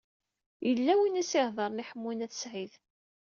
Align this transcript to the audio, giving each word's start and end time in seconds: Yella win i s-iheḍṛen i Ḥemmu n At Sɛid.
Yella 0.67 0.93
win 0.99 1.21
i 1.21 1.23
s-iheḍṛen 1.31 1.81
i 1.83 1.85
Ḥemmu 1.89 2.11
n 2.13 2.25
At 2.25 2.33
Sɛid. 2.41 2.73